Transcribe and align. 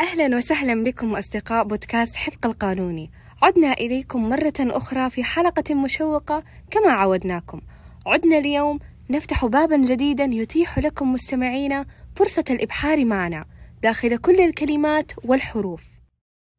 أهلا 0.00 0.36
وسهلا 0.36 0.84
بكم 0.84 1.14
أصدقاء 1.14 1.64
بودكاست 1.64 2.16
حفق 2.16 2.46
القانوني. 2.46 3.10
عدنا 3.42 3.72
إليكم 3.72 4.28
مرة 4.28 4.52
أخرى 4.60 5.10
في 5.10 5.24
حلقة 5.24 5.74
مشوقة 5.74 6.44
كما 6.70 6.90
عودناكم. 6.90 7.60
عدنا 8.06 8.38
اليوم 8.38 8.78
نفتح 9.10 9.46
بابا 9.46 9.76
جديدا 9.76 10.24
يتيح 10.24 10.78
لكم 10.78 11.12
مستمعينا 11.12 11.86
فرصة 12.16 12.44
الإبحار 12.50 13.04
معنا 13.04 13.44
داخل 13.82 14.16
كل 14.16 14.40
الكلمات 14.40 15.12
والحروف. 15.24 15.84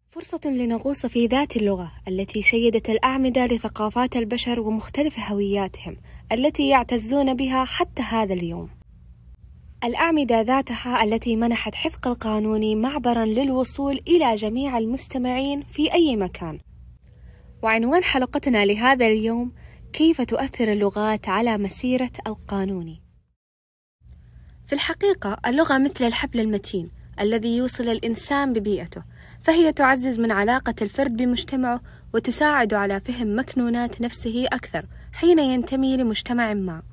فرصة 0.09 0.41
لنغوص 0.45 1.05
في 1.05 1.27
ذات 1.27 1.57
اللغة 1.57 1.91
التي 2.07 2.41
شيدت 2.41 2.89
الأعمدة 2.89 3.45
لثقافات 3.45 4.15
البشر 4.15 4.59
ومختلف 4.59 5.19
هوياتهم 5.19 5.97
التي 6.31 6.69
يعتزون 6.69 7.33
بها 7.33 7.65
حتى 7.65 8.01
هذا 8.01 8.33
اليوم. 8.33 8.77
الأعمدة 9.84 10.41
ذاتها 10.41 11.04
التي 11.04 11.36
منحت 11.36 11.75
حفق 11.75 12.07
القانون 12.07 12.82
معبرا 12.82 13.26
للوصول 13.26 14.00
إلى 14.07 14.35
جميع 14.35 14.77
المستمعين 14.77 15.63
في 15.63 15.94
أي 15.94 16.16
مكان. 16.16 16.59
وعنوان 17.63 18.04
حلقتنا 18.04 18.66
لهذا 18.66 19.08
اليوم 19.08 19.52
كيف 19.94 20.21
تؤثر 20.21 20.71
اللغات 20.71 21.30
على 21.30 21.58
مسيرة 21.58 22.12
القانون؟ 22.27 22.99
في 24.68 24.73
الحقيقة 24.73 25.38
اللغة 25.48 25.77
مثل 25.77 26.05
الحبل 26.05 26.40
المتين 26.40 26.91
الذي 27.20 27.57
يوصل 27.57 27.84
الإنسان 27.90 28.54
ببيئته 28.54 29.04
فهي 29.44 29.73
تعزز 29.73 30.20
من 30.20 30.32
علاقة 30.32 30.76
الفرد 30.82 31.18
بمجتمعه 31.18 31.82
وتساعد 32.13 32.73
على 32.73 32.99
فهم 32.99 33.40
مكنونات 33.40 34.02
نفسه 34.02 34.46
أكثر 34.46 34.85
حين 35.13 35.40
ينتمي 35.40 35.98
لمجتمع 35.98 36.54
ما. 36.54 36.84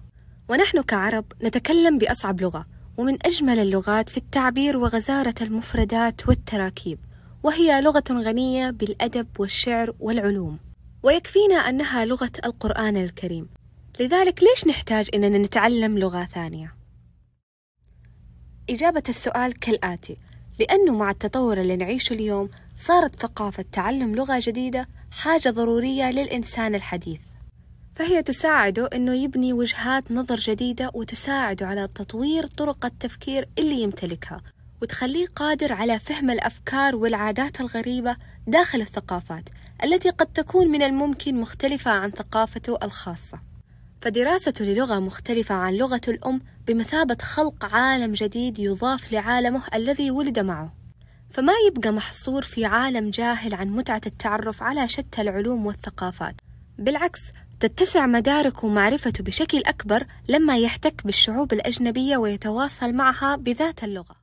ونحن 0.48 0.83
كعرب 0.83 1.25
نتكلم 1.42 1.98
بأصعب 1.98 2.41
لغة 2.41 2.73
ومن 2.97 3.27
أجمل 3.27 3.59
اللغات 3.59 4.09
في 4.09 4.16
التعبير 4.16 4.77
وغزارة 4.77 5.34
المفردات 5.41 6.29
والتراكيب 6.29 6.98
وهي 7.43 7.80
لغة 7.80 8.05
غنية 8.11 8.70
بالأدب 8.70 9.27
والشعر 9.39 9.95
والعلوم. 10.01 10.59
ويكفينا 11.03 11.55
أنها 11.55 12.05
لغة 12.05 12.33
القرآن 12.45 12.97
الكريم. 12.97 13.48
لذلك 14.01 14.42
ليش 14.42 14.67
نحتاج 14.67 15.09
أننا 15.14 15.39
نتعلم 15.39 15.98
لغة 15.98 16.25
ثانية؟ 16.25 16.75
إجابة 18.70 19.03
السؤال 19.08 19.58
كالآتي 19.58 20.17
لأنه 20.61 20.95
مع 20.98 21.11
التطور 21.11 21.61
اللي 21.61 21.77
نعيشه 21.77 22.14
اليوم 22.14 22.51
صارت 22.77 23.17
ثقافة 23.17 23.64
تعلم 23.73 24.14
لغة 24.14 24.39
جديدة 24.42 24.89
حاجة 25.11 25.48
ضرورية 25.48 26.11
للإنسان 26.11 26.75
الحديث. 26.75 27.20
فهي 27.97 28.23
تساعده 28.23 28.89
أنه 28.95 29.14
يبني 29.14 29.53
وجهات 29.53 30.12
نظر 30.12 30.37
جديدة 30.37 30.91
وتساعده 30.95 31.67
على 31.67 31.89
تطوير 31.95 32.47
طرق 32.47 32.86
التفكير 32.86 33.48
اللي 33.59 33.83
يمتلكها 33.83 34.41
وتخليه 34.83 35.27
قادر 35.36 35.73
على 35.73 35.98
فهم 35.98 36.31
الأفكار 36.31 36.97
والعادات 36.97 37.61
الغريبة 37.61 38.17
داخل 38.47 38.81
الثقافات 38.81 39.45
التي 39.84 40.11
قد 40.11 40.27
تكون 40.27 40.69
من 40.69 40.83
الممكن 40.83 41.41
مختلفة 41.41 41.91
عن 41.91 42.11
ثقافته 42.11 42.78
الخاصة. 42.83 43.39
فدراسته 44.01 44.64
للغة 44.64 44.98
مختلفة 44.98 45.55
عن 45.55 45.75
لغة 45.75 46.01
الأم 46.08 46.41
بمثابة 46.67 47.17
خلق 47.23 47.75
عالم 47.75 48.12
جديد 48.12 48.58
يضاف 48.58 49.12
لعالمه 49.12 49.62
الذي 49.75 50.11
ولد 50.11 50.39
معه. 50.39 50.75
فما 51.31 51.53
يبقى 51.69 51.92
محصور 51.92 52.42
في 52.42 52.64
عالم 52.64 53.11
جاهل 53.11 53.55
عن 53.55 53.69
متعة 53.69 54.01
التعرف 54.06 54.62
على 54.62 54.89
شتى 54.89 55.20
العلوم 55.20 55.67
والثقافات 55.67 56.34
بالعكس 56.79 57.20
تتسع 57.65 58.07
مدارك 58.07 58.65
ومعرفته 58.65 59.25
بشكل 59.25 59.62
أكبر 59.67 60.07
لما 60.29 60.59
يحتك 60.59 60.95
بالشعوب 61.05 61.53
الأجنبية 61.53 62.17
ويتواصل 62.17 62.93
معها 62.93 63.37
بذات 63.37 63.84
اللغة. 63.84 64.17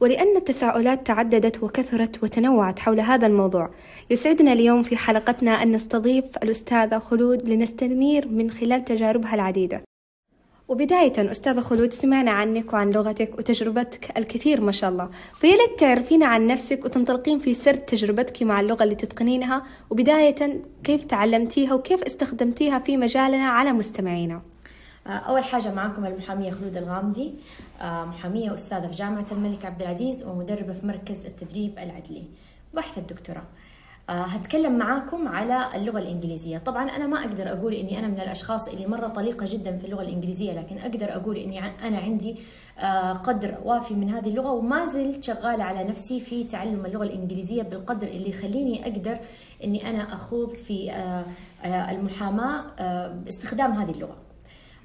ولأن 0.00 0.36
التساؤلات 0.36 1.06
تعددت 1.06 1.62
وكثرت 1.62 2.22
وتنوعت 2.22 2.78
حول 2.78 3.00
هذا 3.00 3.26
الموضوع 3.26 3.70
يسعدنا 4.10 4.52
اليوم 4.52 4.82
في 4.82 4.96
حلقتنا 4.96 5.50
أن 5.62 5.72
نستضيف 5.72 6.24
الأستاذة 6.42 6.98
خلود 6.98 7.48
لنستنير 7.48 8.28
من 8.28 8.50
خلال 8.50 8.84
تجاربها 8.84 9.34
العديدة. 9.34 9.82
وبداية 10.68 11.30
أستاذة 11.30 11.60
خلود 11.60 11.92
سمعنا 11.92 12.30
عنك 12.30 12.72
وعن 12.72 12.90
لغتك 12.90 13.38
وتجربتك 13.38 14.18
الكثير 14.18 14.60
ما 14.60 14.72
شاء 14.72 14.90
الله. 14.90 15.08
فيا 15.34 15.56
تعرفينا 15.78 16.26
عن 16.26 16.46
نفسك 16.46 16.84
وتنطلقين 16.84 17.38
في 17.38 17.54
سرد 17.54 17.78
تجربتك 17.78 18.42
مع 18.42 18.60
اللغة 18.60 18.82
اللي 18.82 18.94
تتقنينها. 18.94 19.62
وبداية 19.90 20.62
كيف 20.84 21.04
تعلمتيها 21.04 21.74
وكيف 21.74 22.02
استخدمتيها 22.02 22.78
في 22.78 22.96
مجالنا 22.96 23.48
على 23.48 23.72
مستمعينا؟ 23.72 24.42
أول 25.06 25.44
حاجة 25.44 25.74
معكم 25.74 26.06
المحامية 26.06 26.50
خلود 26.50 26.76
الغامدي. 26.76 27.34
محامية 27.82 28.54
أستاذة 28.54 28.86
في 28.86 28.94
جامعة 28.94 29.26
الملك 29.32 29.64
عبد 29.64 29.82
العزيز 29.82 30.24
ومدربة 30.24 30.72
في 30.72 30.86
مركز 30.86 31.26
التدريب 31.26 31.78
العدلي. 31.78 32.24
باحثة 32.74 33.00
الدكتوراه. 33.00 33.38
آه، 33.38 33.65
هتكلم 34.08 34.78
معاكم 34.78 35.28
على 35.28 35.66
اللغة 35.74 35.98
الإنجليزية. 35.98 36.58
طبعا 36.58 36.90
أنا 36.90 37.06
ما 37.06 37.20
أقدر 37.20 37.52
أقول 37.52 37.74
إني 37.74 37.98
أنا 37.98 38.08
من 38.08 38.20
الأشخاص 38.20 38.68
اللي 38.68 38.86
مرة 38.86 39.08
طليقة 39.08 39.46
جدا 39.48 39.76
في 39.76 39.84
اللغة 39.84 40.02
الإنجليزية 40.02 40.52
لكن 40.52 40.78
أقدر 40.78 41.16
أقول 41.16 41.36
إني 41.36 41.58
أنا 41.66 41.98
عندي 41.98 42.36
آه، 42.78 43.12
قدر 43.12 43.54
وافي 43.64 43.94
من 43.94 44.10
هذه 44.10 44.28
اللغة 44.28 44.50
وما 44.50 44.84
زلت 44.86 45.24
شغالة 45.24 45.64
على 45.64 45.84
نفسي 45.84 46.20
في 46.20 46.44
تعلم 46.44 46.86
اللغة 46.86 47.02
الإنجليزية 47.04 47.62
بالقدر 47.62 48.06
اللي 48.06 48.30
يخليني 48.30 48.82
أقدر 48.82 49.18
إني 49.64 49.90
أنا 49.90 50.02
أخوض 50.02 50.50
في 50.50 50.90
آه، 50.92 51.24
المحاماة 51.90 52.64
باستخدام 53.12 53.72
هذه 53.72 53.90
اللغة. 53.90 54.16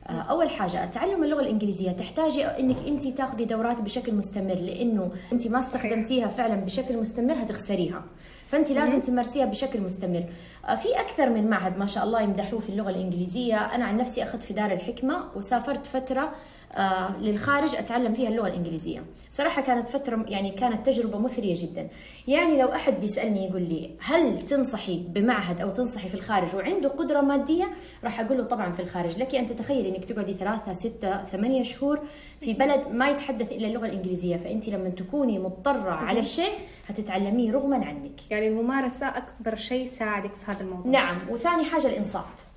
أول 0.10 0.50
حاجة 0.50 0.86
تعلم 0.86 1.24
اللغة 1.24 1.42
الإنجليزية 1.42 1.92
تحتاجي 1.92 2.46
إنك 2.46 2.78
أنت 2.88 3.08
تاخذي 3.08 3.46
دورات 3.46 3.82
بشكل 3.82 4.14
مستمر 4.16 4.54
لأنه 4.56 5.12
أنت 5.34 5.48
ما 5.48 5.60
استخدمتيها 5.60 6.28
فعلا 6.28 6.56
بشكل 6.56 6.98
مستمر 6.98 7.34
هتخسريها. 7.34 8.04
فأنت 8.48 8.72
لازم 8.72 9.02
تمارسيها 9.02 9.46
بشكل 9.46 9.82
مستمر. 9.82 10.24
آه، 10.68 10.76
في 10.76 11.00
أكثر 11.00 11.30
من 11.30 11.50
معهد 11.50 11.78
ما 11.78 11.86
شاء 11.86 12.04
الله 12.04 12.22
يمدحوه 12.22 12.60
في 12.60 12.70
اللغة 12.70 12.90
الإنجليزية. 12.90 13.58
أنا 13.58 13.86
عن 13.86 13.98
نفسي 13.98 14.24
أخذت 14.24 14.44
في 14.44 14.54
دار 14.54 14.72
الحكمة 14.72 15.24
وسافرت 15.36 15.86
فترة 15.86 16.32
آه، 16.74 17.18
للخارج 17.18 17.76
أتعلم 17.76 18.14
فيها 18.14 18.30
اللغة 18.30 18.48
الإنجليزية. 18.48 19.04
صراحة 19.32 19.62
كانت 19.62 19.88
فترة 19.88 20.26
يعني 20.28 20.52
كانت 20.52 20.86
تجربة 20.86 21.18
مثرية 21.20 21.54
جدا. 21.58 21.88
يعني 22.28 22.62
لو 22.62 22.68
أحد 22.68 22.94
بيسألني 22.94 23.46
يقول 23.48 23.62
لي 23.62 23.90
هل 24.00 24.42
تنصحي 24.42 24.98
بمعهد 24.98 25.62
أو 25.62 25.70
تنصحي 25.70 26.08
في 26.08 26.16
الخارج 26.16 26.56
وعنده 26.56 26.90
قدرة 26.90 27.22
مادية 27.22 27.68
راح 28.04 28.20
أقول 28.20 28.38
له 28.38 28.44
طبعا 28.44 28.72
في 28.72 28.82
الخارج. 28.82 29.20
لك 29.20 29.36
أن 29.36 29.48
تتخيلي 29.48 29.90
إنك 29.90 30.06
تقعدي 30.06 30.34
ثلاثة 30.34 30.74
ستة 30.74 31.24
ثمانية 31.24 31.64
شهور 31.64 32.00
في 32.42 32.54
بلد 32.54 32.88
ما 32.92 33.10
يتحدث 33.10 33.52
إلا 33.52 33.68
اللغة 33.68 33.86
الإنجليزية 33.86 34.38
فأنت 34.38 34.70
لما 34.70 34.90
تكوني 34.90 35.40
مضطرة 35.40 35.92
على 35.92 36.20
الشيء 36.20 36.54
هتتعلميه 36.88 37.52
رغما 37.52 37.86
عنك. 37.86 38.32
يعني 38.32 38.48
الممارسة 38.48 39.08
أكبر 39.08 39.56
شيء 39.56 39.88
ساعدك 39.88 40.34
في 40.34 40.52
هذا 40.52 40.62
الموضوع. 40.62 40.92
نعم 40.92 41.30
وثاني 41.30 41.64
حاجة 41.64 41.88
الإنصات. 41.88 42.51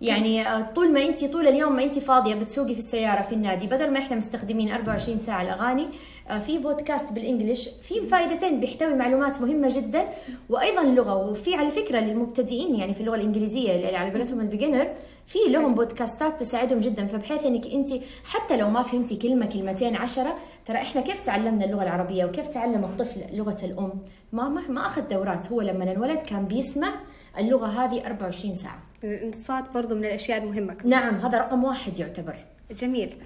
يعني 0.00 0.48
آه، 0.48 0.60
طول 0.74 0.92
ما 0.92 1.04
انت 1.04 1.24
طول 1.24 1.46
اليوم 1.48 1.76
ما 1.76 1.82
انت 1.82 1.98
فاضية 1.98 2.34
بتسوقي 2.34 2.72
في 2.72 2.78
السيارة 2.78 3.22
في 3.22 3.32
النادي 3.34 3.66
بدل 3.66 3.90
ما 3.90 3.98
إحنا 3.98 4.16
مستخدمين 4.16 4.72
24 4.72 5.18
ساعة 5.18 5.42
الأغاني 5.42 5.88
آه، 6.30 6.38
في 6.38 6.58
بودكاست 6.58 7.12
بالانجلش 7.12 7.68
في 7.68 8.00
فائدتين 8.00 8.60
بيحتوي 8.60 8.94
معلومات 8.94 9.40
مهمة 9.40 9.68
جدا 9.76 10.04
وأيضا 10.50 10.82
اللغة 10.82 11.14
وفي 11.16 11.54
على 11.54 11.70
فكرة 11.70 12.00
للمبتدئين 12.00 12.74
يعني 12.74 12.92
في 12.94 13.00
اللغة 13.00 13.14
الإنجليزية 13.16 13.76
اللي 13.76 13.96
على 13.96 14.10
قولتهم 14.10 14.40
البيجنر 14.40 14.88
في 15.26 15.38
لهم 15.48 15.74
بودكاستات 15.74 16.40
تساعدهم 16.40 16.78
جدا. 16.78 17.06
فبحيث 17.06 17.46
إنك 17.46 17.66
أنت 17.66 17.90
حتى 18.24 18.56
لو 18.56 18.70
ما 18.70 18.82
فهمتي 18.82 19.16
كلمة 19.16 19.46
كلمتين 19.46 19.96
عشرة 19.96 20.34
ترى 20.66 20.76
إحنا 20.76 21.00
كيف 21.00 21.20
تعلمنا 21.20 21.64
اللغة 21.64 21.82
العربية 21.82 22.24
وكيف 22.24 22.48
تعلم 22.48 22.84
الطفل 22.84 23.20
لغة 23.36 23.64
الأم؟ 23.64 23.92
ما 24.32 24.48
ما, 24.48 24.62
ما 24.68 24.86
أخذ 24.86 25.02
دورات 25.08 25.52
هو 25.52 25.60
لما 25.60 25.92
انولد 25.92 26.22
كان 26.22 26.44
بيسمع 26.46 26.94
اللغة 27.38 27.66
هذه 27.66 28.06
24 28.06 28.54
ساعة. 28.54 28.78
الانصات 29.04 29.64
برضو 29.74 29.94
من 29.94 30.04
الأشياء 30.04 30.38
المهمة 30.42 30.74
كمان. 30.74 30.88
نعم 30.88 31.14
هذا 31.14 31.38
رقم 31.38 31.64
واحد 31.64 31.98
يعتبر. 31.98 32.36
جميل. 32.70 33.16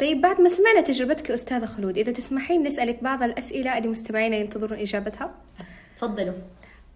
طيب 0.00 0.20
بعد 0.20 0.40
ما 0.40 0.48
سمعنا 0.48 0.80
تجربتك 0.80 1.30
أستاذة 1.30 1.66
خلود 1.66 1.98
إذا 1.98 2.12
تسمحين 2.12 2.62
نسألك 2.62 3.02
بعض 3.02 3.22
الأسئلة 3.22 3.78
اللي 3.78 3.88
مستمعينا 3.88 4.36
ينتظرون 4.36 4.78
إجابتها. 4.78 5.34
تفضلوا. 5.96 6.34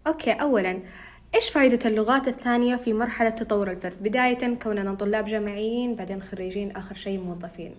أوكي 0.07 0.33
أولا 0.33 0.79
إيش 1.35 1.51
فائدة 1.51 1.89
اللغات 1.89 2.29
الثانية 2.29 2.77
في 2.77 2.93
مرحلة 2.93 3.29
تطور 3.29 3.71
الفرد؟ 3.71 4.03
بداية 4.03 4.55
كوننا 4.55 4.95
طلاب 4.95 5.25
جامعيين 5.25 5.95
بعدين 5.95 6.23
خريجين 6.23 6.71
آخر 6.71 6.95
شيء 6.95 7.21
موظفين. 7.21 7.75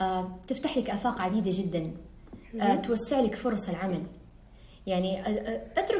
آه، 0.00 0.38
تفتح 0.48 0.78
لك 0.78 0.90
آفاق 0.90 1.20
عديدة 1.20 1.50
جدا. 1.54 1.90
آه، 2.60 2.74
توسع 2.76 3.20
لك 3.20 3.34
فرص 3.34 3.68
العمل. 3.68 4.02
يعني 4.86 5.22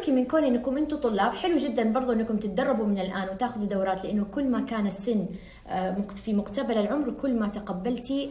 اتركي 0.06 0.20
من 0.20 0.26
كون 0.26 0.44
إنكم 0.44 0.76
أنتم 0.76 0.96
طلاب. 0.96 1.32
حلو 1.32 1.56
جدا 1.56 1.92
برضو 1.92 2.12
إنكم 2.12 2.36
تتدربوا 2.36 2.86
من 2.86 2.98
الآن 2.98 3.28
وتأخذوا 3.28 3.66
دورات 3.66 4.04
لأنه 4.04 4.24
كل 4.24 4.44
ما 4.44 4.60
كان 4.60 4.86
السن 4.86 5.26
في 6.24 6.32
مقتبل 6.34 6.78
العمر 6.78 7.10
كل 7.10 7.34
ما 7.34 7.48
تقبلتي 7.48 8.30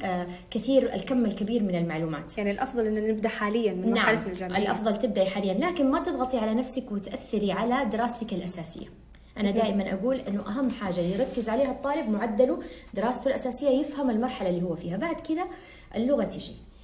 كثير 0.52 0.94
الكم 0.94 1.26
الكبير 1.26 1.64
من 1.64 1.76
المعلومات. 1.76 2.38
يعني 2.38 2.52
الأفضل 2.52 2.88
إن 2.88 3.08
نبدأ 3.08 3.30
حاليا 3.30 3.74
من 3.74 3.92
مرحله 3.92 4.16
نعم. 4.16 4.28
الجامعة 4.28 4.58
الأفضل 4.58 4.96
تبدأي 4.96 5.26
حاليا. 5.26 5.54
لكن 5.54 5.92
ما 5.92 6.00
تضغطي 6.04 6.38
على 6.38 6.54
نفسك 6.54 6.92
وتأثري 6.92 7.52
على 7.52 7.86
دراستك 7.86 8.34
الأساسية. 8.34 8.88
أنا 9.38 9.52
دائما 9.52 9.94
أقول 9.94 10.16
إنه 10.16 10.42
أهم 10.48 10.70
حاجة 10.70 11.00
يركز 11.00 11.50
عليها 11.50 11.72
الطالب 11.72 12.10
معدله 12.10 12.60
دراسته 12.94 13.28
الأساسية 13.28 13.70
يفهم 13.70 14.10
المرحلة 14.10 14.50
اللي 14.50 14.64
هو 14.64 14.76
فيها. 14.76 14.98
بعد 14.98 15.16
كذا 15.16 15.46
اللغة 15.96 16.24
تجي. 16.24 16.52
آه، 16.52 16.75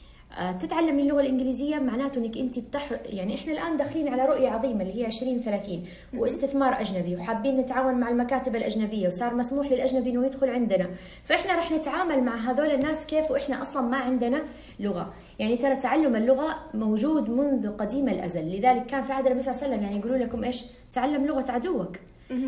تتعلمي 0.60 1.02
اللغة 1.02 1.22
الإنجليزية 1.22 1.76
معناته 1.76 2.18
إنك 2.18 2.38
أنت 2.38 2.60
بتح 2.60 2.92
يعني 3.06 3.36
إحنا 3.36 3.54
الآن 3.54 3.78
داخلين 3.78 4.08
على 4.08 4.26
رؤية 4.26 4.50
عظيمة 4.50 4.82
اللي 4.82 4.96
هي 4.96 5.06
2030 5.06 5.86
واستثمار 6.14 6.82
أجنبي 6.82 7.16
وحابين 7.16 7.58
نتعاون 7.58 7.94
مع 7.94 8.10
المكاتب 8.10 8.56
الأجنبية 8.56 9.08
وصار 9.08 9.36
مسموح 9.36 9.72
للأجنبي 9.72 10.10
إنه 10.10 10.26
يدخل 10.26 10.50
عندنا. 10.50 10.90
فإحنا 11.24 11.56
رح 11.56 11.72
نتعامل 11.72 12.24
مع 12.24 12.36
هذول 12.36 12.72
الناس 12.72 13.06
كيف 13.06 13.32
وإحنا 13.32 13.62
أصلا 13.62 13.82
ما 13.82 13.98
عندنا 13.98 14.42
لغة. 14.80 15.14
يعني 15.40 15.58
ترى 15.58 15.76
تعلم 15.76 16.16
اللغة 16.16 16.56
موجود 16.74 17.30
منذ 17.30 17.78
قديم 17.78 18.10
الأزل. 18.10 18.58
لذلك 18.58 18.86
كان 18.86 19.02
في 19.02 19.14
عهد 19.14 19.26
النبي 19.26 19.42
صلى 19.42 19.52
الله 19.54 19.64
عليه 19.64 19.74
وسلم 19.74 19.84
يعني 19.84 20.00
يقولوا 20.00 20.18
لكم 20.18 20.44
إيش؟ 20.44 20.64
تعلم 20.94 21.26
لغة 21.26 21.52
عدوك. 21.52 21.98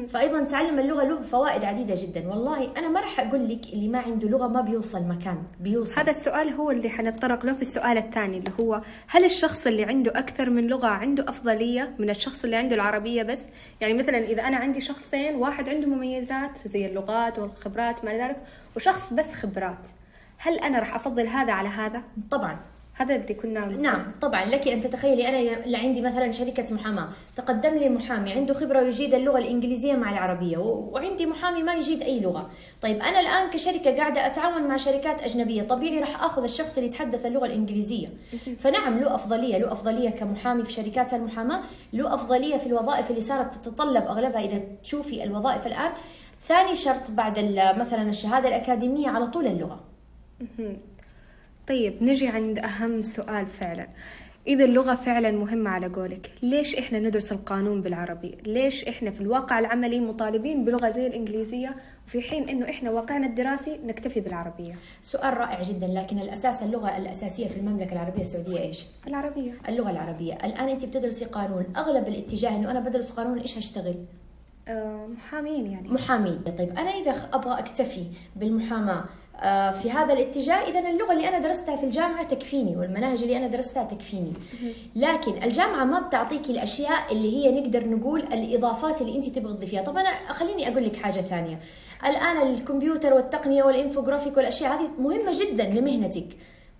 فايضا 0.10 0.44
تعلم 0.44 0.80
اللغة 0.80 1.04
له 1.04 1.22
فوائد 1.22 1.66
عديدة 1.66 1.94
جدا. 1.98 2.30
والله 2.30 2.78
أنا 2.78 2.90
ما 2.90 3.00
راح 3.00 3.20
أقول 3.20 3.50
لك 3.50 3.74
اللي 3.74 3.88
ما 3.88 4.00
عنده 4.00 4.28
لغة 4.28 4.48
ما 4.48 4.62
بيوصل 4.62 5.08
مكان 5.08 5.44
بيوصل. 5.60 6.02
هذا 6.02 6.10
السؤال 6.10 6.50
هو 6.50 6.72
اللي 6.72 6.90
حنتطرق 6.90 7.46
له 7.46 7.54
في 7.54 7.62
السؤال 7.62 7.98
الثاني 7.98 8.38
اللي 8.38 8.52
هو 8.60 8.82
هل 9.08 9.26
الشخص 9.26 9.68
اللي 9.68 9.84
عنده 9.84 10.12
أكثر 10.16 10.50
من 10.50 10.68
لغة 10.68 10.88
عنده 10.88 11.30
أفضلية 11.30 11.96
من 12.00 12.10
الشخص 12.10 12.44
اللي 12.44 12.56
عنده 12.56 12.76
العربية 12.76 13.24
بس؟ 13.24 13.50
يعني 13.82 13.94
مثلا 13.94 14.18
إذا 14.18 14.42
أنا 14.48 14.58
عندي 14.58 14.82
شخصين 14.82 15.36
واحد 15.36 15.70
عنده 15.70 15.88
مميزات 15.88 16.68
زي 16.68 16.86
اللغات 16.86 17.40
والخبرات 17.40 18.06
ما 18.06 18.12
ذلك 18.18 18.38
وشخص 18.76 19.14
بس 19.14 19.34
خبرات 19.34 19.88
هل 20.38 20.60
أنا 20.60 20.80
راح 20.80 20.96
أفضل 20.96 21.28
هذا 21.28 21.54
على 21.54 21.70
هذا؟ 21.70 22.04
طبعا. 22.32 22.73
هذا 22.96 23.16
اللي 23.16 23.34
كنا 23.34 23.66
نعم 23.66 24.12
طبعا 24.22 24.46
لك 24.46 24.68
أن 24.68 24.82
تتخيلي 24.82 25.30
أنا 25.30 25.64
اللي 25.66 25.78
عندي 25.78 26.02
مثلا 26.02 26.32
شركة 26.32 26.76
محاماة 26.76 27.10
تقدم 27.36 27.70
لي 27.70 27.90
محامي 27.90 28.34
عنده 28.34 28.54
خبرة 28.54 28.80
ويجيد 28.80 29.14
اللغة 29.14 29.38
الإنجليزية 29.38 29.94
مع 29.94 30.12
العربية 30.12 30.58
وعندي 30.58 31.26
محامي 31.26 31.64
ما 31.64 31.74
يجيد 31.74 32.02
أي 32.02 32.20
لغة. 32.20 32.50
طيب 32.82 33.02
أنا 33.02 33.20
الآن 33.20 33.50
كشركة 33.50 33.98
قاعدة 33.98 34.28
أتعاون 34.28 34.64
مع 34.64 34.78
شركات 34.78 35.22
أجنبية 35.22 35.64
طبيعي 35.64 36.00
راح 36.00 36.24
آخذ 36.24 36.44
الشخص 36.44 36.78
اللي 36.78 36.90
يتحدث 36.90 37.26
اللغة 37.26 37.46
الإنجليزية. 37.46 38.08
فنعم 38.58 39.00
له 39.00 39.16
أفضلية 39.16 39.58
له 39.58 39.72
أفضلية 39.72 40.10
كمحامي 40.10 40.64
في 40.64 40.72
شركات 40.72 41.14
المحاماة 41.14 41.64
له 41.94 42.14
أفضلية 42.14 42.58
في 42.58 42.68
الوظائف 42.68 43.10
اللي 43.10 43.22
صارت 43.22 43.56
تتطلب 43.56 44.04
أغلبها 44.04 44.42
إذا 44.42 44.62
تشوفي 44.84 45.24
الوظائف 45.24 45.68
الآن. 45.68 45.92
ثاني 46.42 46.76
شرط 46.76 47.12
بعد 47.12 47.40
مثلا 47.78 48.10
الشهادة 48.10 48.48
الأكاديمية 48.48 49.10
على 49.10 49.28
طول 49.28 49.48
اللغة. 49.48 49.80
طيب 51.68 52.04
نجي 52.04 52.28
عند 52.28 52.60
أهم 52.60 53.02
سؤال 53.02 53.46
فعلا. 53.48 53.88
إذا 54.48 54.66
اللغة 54.66 54.96
فعلا 54.96 55.32
مهمة 55.32 55.70
على 55.70 55.88
قولك 55.88 56.32
ليش 56.42 56.76
إحنا 56.76 57.00
ندرس 57.00 57.32
القانون 57.32 57.82
بالعربي؟ 57.82 58.38
ليش 58.46 58.84
إحنا 58.88 59.12
في 59.12 59.22
الواقع 59.22 59.60
العملي 59.60 60.00
مطالبين 60.00 60.66
بلغة 60.66 60.90
زي 60.90 61.08
الإنجليزية 61.08 61.76
في 62.06 62.22
حين 62.22 62.50
إنه 62.50 62.70
إحنا 62.70 62.92
واقعنا 62.92 63.28
الدراسي 63.28 63.80
نكتفي 63.86 64.20
بالعربية؟ 64.20 64.76
سؤال 65.02 65.38
رائع 65.38 65.62
جدا 65.62 65.88
لكن 65.88 66.20
الأساس 66.20 66.64
اللغة 66.64 66.98
الأساسية 66.98 67.48
في 67.48 67.58
المملكة 67.58 67.94
العربية 67.94 68.22
السعودية 68.22 68.60
إيش؟ 68.60 68.86
العربية. 69.08 69.54
اللغة 69.70 69.92
العربية. 69.92 70.34
الآن 70.34 70.70
أنت 70.70 70.86
بتدرسي 70.86 71.26
قانون. 71.26 71.66
أغلب 71.78 72.08
الاتجاه 72.08 72.56
إنه 72.56 72.72
أنا 72.72 72.80
بدرس 72.80 73.12
قانون 73.12 73.40
إيش 73.40 73.58
هشتغل؟ 73.58 73.96
محامين 75.18 75.72
يعني. 75.72 75.90
محامين. 75.90 76.42
طيب 76.58 76.70
أنا 76.70 76.90
إذا 76.90 77.30
أبغى 77.34 77.60
أكتفي 77.60 78.06
بالمحاماة 78.36 79.00
آه، 79.00 79.06
في 79.82 79.92
هذا 79.92 80.14
الاتجاه. 80.14 80.56
إذا 80.70 80.90
اللغة 80.90 81.12
اللي 81.12 81.30
أنا 81.30 81.40
درستها 81.40 81.76
في 81.76 81.84
الجامعة 81.84 82.24
تكفيني 82.24 82.76
والمناهج 82.76 83.22
اللي 83.22 83.38
أنا 83.38 83.48
درستها 83.48 83.84
تكفيني. 83.84 84.34
لكن 84.96 85.44
الجامعة 85.44 85.86
ما 85.86 86.00
بتعطيك 86.00 86.50
الأشياء 86.50 87.12
اللي 87.12 87.36
هي 87.36 87.62
نقدر 87.62 87.90
نقول 87.90 88.20
الإضافات 88.20 89.02
اللي 89.02 89.16
أنت 89.16 89.30
تبغى 89.30 89.54
تضيفيها. 89.54 89.82
طب 89.82 89.98
أنا 89.98 90.34
خليني 90.34 90.72
أقول 90.72 90.86
لك 90.86 90.96
حاجة 90.96 91.22
ثانية. 91.22 91.60
الآن 92.06 92.38
الكمبيوتر 92.38 93.14
والتقنية 93.14 93.64
والانفوجرافيك 93.64 94.38
والأشياء 94.38 94.74
هذه 94.74 94.90
مهمة 95.00 95.32
جدا 95.42 95.64
لمهنتك. 95.64 96.28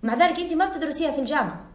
مع 0.02 0.14
ذلك 0.14 0.40
أنت 0.40 0.52
ما 0.52 0.68
بتدرسيها 0.68 1.10
في 1.10 1.18
الجامعة. 1.18 1.70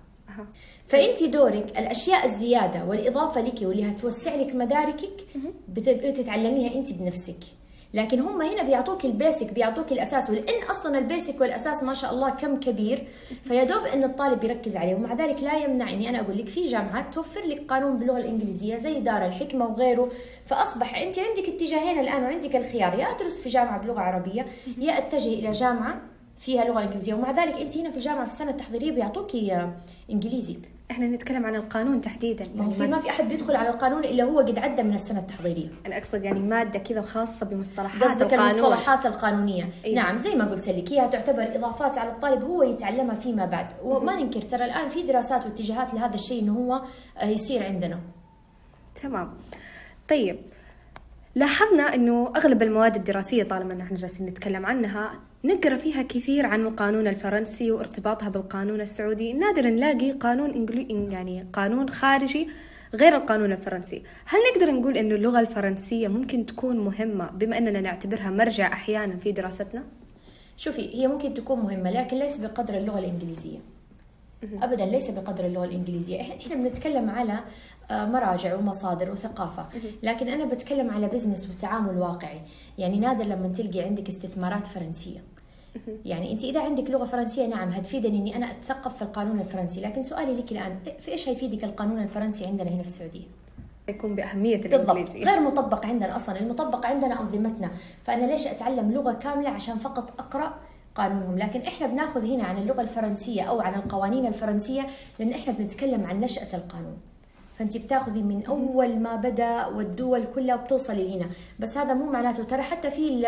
فأنت 0.88 1.24
دورك 1.24 1.80
الأشياء 1.80 2.26
الزيادة 2.26 2.86
والإضافة 2.86 3.42
لك 3.42 3.62
واللي 3.62 3.92
هتوسع 3.92 4.36
لك 4.36 4.56
مداركك 4.56 5.26
بتتعلميها 5.68 6.76
أنت 6.76 6.94
بنفسك. 6.94 7.59
لكن 7.94 8.20
هم 8.20 8.42
هنا 8.42 8.64
بيعطوك 8.64 9.06
ال 9.06 9.14
basic 9.14 9.54
بيعطوك 9.54 9.92
الأساس. 9.92 10.30
ولان 10.30 10.64
أصلا 10.70 10.98
ال 10.98 11.05
basic 11.05 11.42
والأساس 11.42 11.84
ما 11.84 11.94
شاء 11.94 12.14
الله 12.14 12.30
كم 12.30 12.60
كبير 12.60 13.08
فيا 13.44 13.64
دوب 13.64 13.84
إن 13.84 14.04
الطالب 14.04 14.44
يركز 14.44 14.78
عليه. 14.78 14.96
ومع 14.96 15.14
ذلك 15.14 15.44
لا 15.44 15.58
يمنع 15.58 15.90
اني 15.90 16.10
أنا 16.10 16.22
أقول 16.22 16.38
لك 16.38 16.50
في 16.50 16.66
جامعات 16.66 17.14
توفر 17.14 17.42
لك 17.42 17.62
قانون 17.70 17.98
باللغة 18.00 18.18
الإنجليزية 18.18 18.76
زي 18.76 19.00
دار 19.00 19.26
الحكمة 19.26 19.66
وغيره. 19.68 20.12
فأصبح 20.46 20.96
أنت 20.96 21.20
عندك 21.20 21.50
اتجاهين 21.50 22.00
الآن 22.00 22.24
وعندك 22.24 22.56
الخيار. 22.56 23.00
يا 23.00 23.16
أدرس 23.16 23.42
في 23.42 23.50
جامعة 23.50 23.82
بلغة 23.82 24.00
عربية 24.00 24.46
يا 24.78 24.98
أتجه 24.98 25.34
إلى 25.34 25.52
جامعة 25.52 26.02
فيها 26.40 26.66
لغة 26.66 26.84
إنجليزية. 26.84 27.14
ومع 27.14 27.32
ذلك 27.32 27.62
أنت 27.62 27.78
هنا 27.78 27.92
في 27.92 27.98
الجامعة 27.98 28.26
في 28.26 28.32
السنة 28.32 28.52
التحضيرية 28.52 28.92
بيعطوكي 28.92 29.68
إنجليزي. 30.10 30.58
إحنا 30.92 31.08
نتكلم 31.08 31.46
عن 31.46 31.56
القانون 31.56 32.02
تحديدا 32.02 32.44
يعني 32.44 32.62
ما 32.62 32.70
في 32.70 32.88
ما 32.88 33.00
في 33.00 33.10
أحد 33.10 33.30
بيدخل 33.30 33.56
على 33.56 33.70
القانون 33.70 34.04
إلا 34.04 34.24
هو 34.24 34.40
قد 34.40 34.60
عدى 34.60 34.84
من 34.84 34.94
السنة 34.94 35.20
التحضيرية. 35.20 35.70
أنا 35.86 35.98
أقصد 35.98 36.24
يعني 36.24 36.40
مادة 36.40 36.80
كذا 36.80 37.02
خاصة 37.02 37.46
بمصطلحات 37.46 38.04
قصدك 38.04 38.34
المصطلحات 38.34 39.06
القانونية. 39.06 39.70
أيوة. 39.86 39.96
نعم 39.96 40.20
زي 40.20 40.36
ما 40.36 40.46
قلت 40.46 40.70
لك 40.70 40.92
هي 40.92 41.08
تعتبر 41.08 41.56
إضافات 41.56 41.98
على 41.98 42.10
الطالب 42.10 42.44
هو 42.44 42.64
يتعلمها 42.64 43.16
فيما 43.16 43.46
بعد. 43.46 43.68
وما 43.84 44.16
ننكر 44.16 44.42
ترى 44.42 44.66
الآن 44.66 44.90
في 44.90 45.04
دراسات 45.04 45.46
واتجاهات 45.46 45.94
لهذا 45.94 46.16
الشيء 46.16 46.44
إنه 46.44 46.54
هو 46.54 46.82
آه، 47.18 47.26
يصير 47.26 47.64
عندنا. 47.64 48.00
تمام. 49.04 49.34
طيب 50.10 50.40
لاحظنا 51.36 51.96
إنه 51.96 52.34
أغلب 52.36 52.64
المواد 52.64 52.96
الدراسية 52.96 53.44
طالما 53.44 53.74
نحن 53.74 53.96
جالسين 53.96 54.26
نتكلم 54.26 54.66
عنها 54.66 55.12
نقرأ 55.44 55.76
فيها 55.76 56.02
كثير 56.02 56.46
عن 56.46 56.62
القانون 56.62 57.08
الفرنسي 57.08 57.72
وارتباطها 57.72 58.30
بالقانون 58.30 58.82
السعودي. 58.82 59.34
نادرا 59.34 59.70
نلاقي 59.70 60.12
قانون 60.12 60.52
انجلي 60.52 61.12
يعني 61.12 61.46
قانون 61.54 61.90
خارجي 61.90 62.48
غير 62.94 63.16
القانون 63.16 63.52
الفرنسي. 63.52 64.04
هل 64.26 64.40
نقدر 64.52 64.72
نقول 64.72 64.98
إنه 64.98 65.16
اللغة 65.16 65.40
الفرنسية 65.40 66.08
ممكن 66.08 66.46
تكون 66.46 66.80
مهمة 66.80 67.30
بما 67.32 67.58
إننا 67.58 67.82
نعتبرها 67.82 68.30
مرجع 68.30 68.74
أحيانا 68.74 69.18
في 69.18 69.32
دراستنا؟ 69.32 69.84
شوفي 70.58 70.96
هي 70.96 71.08
ممكن 71.08 71.34
تكون 71.34 71.60
مهمة 71.60 71.92
لكن 71.92 72.18
ليس 72.20 72.38
بقدر 72.38 72.78
اللغة 72.78 73.00
الإنجليزية. 73.00 73.60
ابدا 74.44 74.86
ليس 74.86 75.12
بقدر 75.12 75.46
اللغة 75.46 75.66
الإنجليزية. 75.66 76.22
إحنا 76.22 76.56
بنتكلم 76.56 77.10
على 77.10 77.40
آه، 77.92 78.06
مراجع 78.06 78.56
ومصادر 78.56 79.12
وثقافة. 79.12 79.66
لكن 80.04 80.28
أنا 80.28 80.46
بتكلم 80.46 80.90
على 80.92 81.08
بزنس 81.08 81.50
وتعامل 81.50 81.98
واقعي. 81.98 82.42
يعني 82.78 83.00
نادر 83.00 83.24
لما 83.24 83.48
تلقي 83.48 83.82
عندك 83.82 84.08
استثمارات 84.08 84.68
فرنسية. 84.68 85.20
يعني 86.06 86.32
أنت 86.32 86.44
إذا 86.44 86.62
عندك 86.62 86.90
لغة 86.90 87.06
فرنسية 87.06 87.48
نعم 87.48 87.70
هتفيدني 87.70 88.18
إني 88.18 88.36
أنا 88.36 88.52
أتثقف 88.52 88.96
في 88.96 89.02
القانون 89.02 89.40
الفرنسي. 89.40 89.82
لكن 89.82 90.04
سؤالي 90.04 90.36
لك 90.36 90.52
الآن 90.52 90.78
في 91.00 91.12
إيش 91.12 91.30
هيفيدك 91.30 91.64
القانون 91.64 92.04
الفرنسي 92.04 92.46
عندنا 92.46 92.70
هنا 92.70 92.82
في 92.82 92.88
السعودية؟ 92.88 93.24
يكون 93.90 94.16
بأهمية 94.16 94.56
الانجليزي 94.56 95.24
غير 95.24 95.40
مطبق 95.40 95.86
عندنا 95.86 96.16
أصلا. 96.16 96.40
المطبق 96.40 96.86
عندنا 96.86 97.22
أنظمتنا. 97.22 97.72
فأنا 98.04 98.26
ليش 98.26 98.48
أتعلم 98.48 98.92
لغة 98.92 99.14
كاملة؟ 99.14 99.50
عشان 99.50 99.76
فقط 99.76 100.20
أقرأ 100.20 100.54
قانونهم. 100.96 101.38
لكن 101.38 101.62
إحنا 101.62 101.88
بناخذ 101.88 102.26
هنا 102.26 102.44
عن 102.44 102.58
اللغة 102.58 102.82
الفرنسية 102.82 103.42
أو 103.42 103.62
عن 103.62 103.76
القوانين 103.76 104.26
الفرنسية 104.26 104.88
لأن 105.20 105.32
إحنا 105.32 105.54
بنتكلم 105.54 106.06
عن 106.06 106.20
نشأة 106.20 106.58
القانون. 106.58 106.98
فأنت 107.60 107.78
بتاخذي 107.78 108.24
من 108.24 108.46
أول 108.46 109.00
ما 109.00 109.16
بدأ 109.16 109.68
والدول 109.68 110.24
كلها 110.36 110.56
بتوصلي 110.56 111.16
هنا 111.16 111.26
بس 111.60 111.78
هذا 111.78 111.94
مو 111.94 112.06
معناته 112.06 112.44
ترى 112.44 112.62
حتى 112.62 112.92
في 112.92 113.28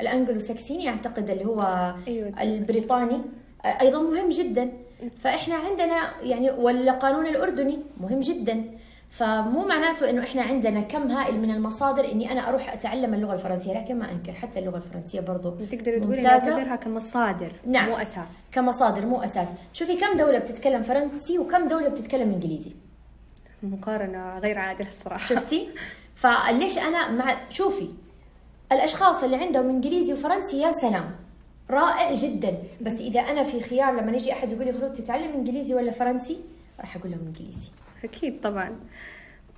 الانجلو 0.00 0.38
ساكسيني 0.38 0.88
أعتقد 0.88 1.30
اللي 1.30 1.44
هو 1.44 1.94
أيوة. 2.08 2.42
البريطاني 2.42 3.20
أيضا 3.64 4.02
مهم 4.02 4.28
جدا. 4.28 4.72
فإحنا 5.16 5.54
عندنا 5.54 6.22
يعني 6.22 6.50
والقانون 6.50 7.26
الأردني 7.26 7.78
مهم 8.00 8.20
جدا. 8.20 8.64
فمو 9.10 9.66
معناته 9.66 10.10
إنه 10.10 10.22
إحنا 10.22 10.42
عندنا 10.42 10.80
كم 10.80 11.10
هائل 11.10 11.40
من 11.40 11.50
المصادر 11.50 12.12
إني 12.12 12.32
أنا 12.32 12.48
أروح 12.48 12.72
أتعلم 12.72 13.14
اللغة 13.14 13.34
الفرنسية 13.34 13.72
لكن 13.72 13.98
ما 13.98 14.12
أنكر 14.12 14.32
حتى 14.32 14.58
اللغة 14.58 14.76
الفرنسية 14.76 15.20
برضو 15.20 15.50
تقدر 15.50 15.98
تقولي 15.98 16.22
نعتبرها 16.22 16.76
كمصادر 16.76 17.52
نعم. 17.66 17.88
مو 17.88 17.96
أساس. 17.96 18.50
كمصادر 18.52 19.06
مو 19.06 19.22
أساس. 19.22 19.48
شوفي 19.72 19.96
كم 19.96 20.16
دولة 20.16 20.38
بتتكلم 20.38 20.82
فرنسي 20.82 21.38
وكم 21.38 21.68
دولة 21.68 21.88
بتتكلم 21.88 22.32
إنجليزي. 22.32 22.72
مقارنة 23.62 24.38
غير 24.38 24.58
عادلة 24.58 24.88
الصراحة. 24.88 25.26
شفتي؟ 25.26 25.68
فليش 26.22 26.78
أنا 26.78 27.10
مع 27.10 27.36
شوفي 27.48 27.88
الأشخاص 28.72 29.24
اللي 29.24 29.36
عندهم 29.36 29.70
إنجليزي 29.70 30.12
وفرنسي 30.12 30.60
يا 30.60 30.72
سلام 30.72 31.10
رائع 31.70 32.12
جدا. 32.12 32.58
بس 32.80 33.00
إذا 33.00 33.20
أنا 33.20 33.42
في 33.42 33.60
خيار 33.60 33.92
لما 33.92 34.12
يجي 34.12 34.32
أحد 34.32 34.50
يقول 34.52 34.66
لي 34.66 34.72
خلود 34.72 34.92
تتعلم 34.92 35.32
إنجليزي 35.32 35.74
ولا 35.74 35.90
فرنسي 35.90 36.36
راح 36.80 36.96
أقول 36.96 37.10
لهم 37.10 37.20
إنجليزي. 37.26 37.70
أكيد 38.04 38.40
طبعا. 38.40 38.80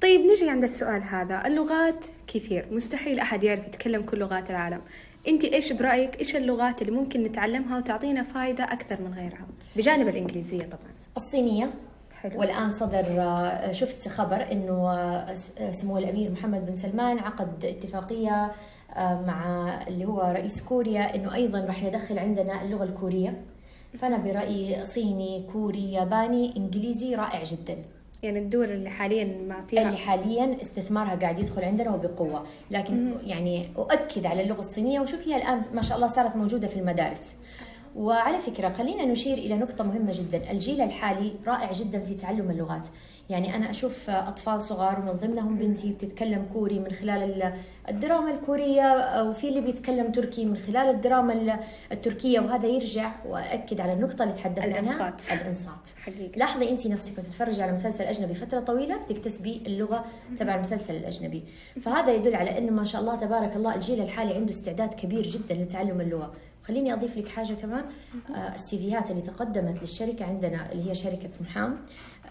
طيب 0.02 0.20
نجي 0.20 0.50
عند 0.50 0.64
السؤال 0.64 1.02
هذا. 1.02 1.46
اللغات 1.46 2.06
كثير 2.26 2.66
مستحيل 2.70 3.18
أحد 3.20 3.44
يعرف 3.44 3.66
يتكلم 3.66 4.02
كل 4.02 4.18
لغات 4.18 4.50
العالم. 4.50 4.80
أنت 5.28 5.44
إيش 5.44 5.72
برأيك؟ 5.72 6.18
إيش 6.20 6.36
اللغات 6.36 6.82
اللي 6.82 6.92
ممكن 6.92 7.22
نتعلمها 7.22 7.78
وتعطينا 7.78 8.22
فائده 8.22 8.64
أكثر 8.64 9.02
من 9.02 9.14
غيرها؟ 9.14 9.46
بجانب 9.76 10.08
الإنجليزية 10.08 10.62
طبعا. 10.62 10.92
الصينية. 11.16 11.70
حلو. 12.14 12.40
والآن 12.40 12.72
صدر 12.72 13.04
آه، 13.18 13.72
شفت 13.72 14.08
خبر 14.08 14.52
إنه 14.52 14.90
آه، 14.90 15.34
سمو 15.70 15.98
الأمير 15.98 16.30
محمد 16.30 16.66
بن 16.66 16.74
سلمان 16.74 17.18
عقد 17.18 17.64
اتفاقية 17.64 18.52
آه، 18.96 19.22
مع 19.26 19.70
اللي 19.88 20.04
هو 20.04 20.20
رئيس 20.20 20.62
كوريا 20.62 21.14
إنه 21.14 21.34
أيضا 21.34 21.64
راح 21.64 21.82
ندخل 21.82 22.18
عندنا 22.18 22.62
اللغة 22.62 22.84
الكورية. 22.84 23.42
فأنا 23.98 24.16
برأيي 24.16 24.84
صيني 24.84 25.46
كوري 25.52 25.92
ياباني 25.92 26.56
إنجليزي 26.56 27.14
رائع 27.14 27.42
جدا. 27.42 27.76
يعني 28.22 28.38
الدول 28.38 28.70
اللي 28.70 28.90
حاليا 28.90 29.24
ما 29.24 29.66
فيها 29.66 29.82
اللي 29.82 29.96
حاليا 29.96 30.56
استثمارها 30.60 31.14
قاعد 31.14 31.38
يدخل 31.38 31.64
عندنا 31.64 31.94
وبقوة. 31.94 32.46
لكن 32.70 33.12
يعني 33.26 33.68
أؤكد 33.76 34.26
على 34.26 34.42
اللغة 34.42 34.58
الصينية 34.58 35.00
وشوف 35.00 35.28
هي 35.28 35.36
الآن 35.36 35.62
ما 35.74 35.82
شاء 35.82 35.96
الله 35.96 36.06
صارت 36.06 36.36
موجودة 36.36 36.68
في 36.68 36.76
المدارس. 36.76 37.34
وعلى 37.96 38.38
فكرة 38.38 38.68
خلينا 38.68 39.04
نشير 39.04 39.38
إلى 39.38 39.54
نقطة 39.54 39.84
مهمة 39.84 40.12
جدا. 40.14 40.50
الجيل 40.50 40.80
الحالي 40.80 41.32
رائع 41.46 41.72
جدا 41.72 42.00
في 42.00 42.14
تعلم 42.14 42.50
اللغات. 42.50 42.88
يعني 43.32 43.56
أنا 43.56 43.70
أشوف 43.70 44.10
أطفال 44.10 44.62
صغار 44.62 45.00
ومن 45.00 45.12
ضمنهم 45.12 45.56
بنتي 45.58 45.92
بتتكلم 45.92 46.46
كوري 46.52 46.78
من 46.78 46.92
خلال 46.92 47.52
الدراما 47.88 48.30
الكورية 48.30 49.22
وفي 49.22 49.48
اللي 49.48 49.60
بيتكلم 49.60 50.12
تركي 50.12 50.44
من 50.44 50.56
خلال 50.56 50.88
الدراما 50.88 51.60
التركية 51.92 52.40
وهذا 52.40 52.66
يرجع 52.66 53.12
وأكد 53.28 53.80
على 53.80 53.92
النقطة 53.92 54.22
اللي 54.22 54.34
تحدثنا 54.34 54.64
عنها 54.76 55.08
الإنصات. 55.08 55.40
الإنصات. 55.40 55.88
حقيقي 56.02 56.38
لاحظي 56.38 56.70
أنت 56.70 56.86
نفسك 56.86 57.18
وتتفرجي 57.18 57.62
على 57.62 57.72
مسلسل 57.72 58.04
أجنبي 58.04 58.34
فترة 58.34 58.60
طويلة 58.60 58.96
بتكتسبي 58.96 59.62
اللغة 59.66 60.04
تبع 60.38 60.54
المسلسل 60.54 60.96
الأجنبي. 60.96 61.44
فهذا 61.80 62.12
يدل 62.12 62.34
على 62.34 62.58
أنه 62.58 62.72
ما 62.72 62.84
شاء 62.84 63.00
الله 63.00 63.16
تبارك 63.16 63.56
الله 63.56 63.74
الجيل 63.74 64.00
الحالي 64.02 64.34
عنده 64.34 64.50
استعداد 64.50 64.94
كبير 64.94 65.22
جدا 65.22 65.54
لتعلم 65.54 66.00
اللغة. 66.00 66.32
خليني 66.64 66.92
أضيف 66.92 67.16
لك 67.16 67.28
حاجة 67.28 67.54
كمان. 67.54 67.84
آه، 68.34 68.54
السيفيات 68.54 69.10
اللي 69.10 69.22
تقدمت 69.22 69.80
للشركة 69.80 70.24
عندنا 70.24 70.72
اللي 70.72 70.90
هي 70.90 70.94
شركة 70.94 71.30
محام 71.40 71.76